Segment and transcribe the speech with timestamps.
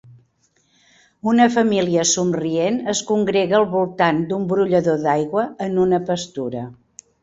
[1.31, 6.71] Una família somrient es congrega al voltant d'un brollador d'aigua en una pastura.